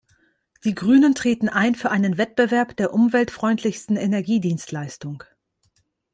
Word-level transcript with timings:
Die 0.63 0.73
Grünen 0.73 1.13
treten 1.13 1.47
ein 1.47 1.75
für 1.75 1.91
einen 1.91 2.17
Wettbewerb 2.17 2.75
der 2.75 2.91
umweltfreundlichsten 2.91 3.97
Energiedienstleistung. 3.97 5.23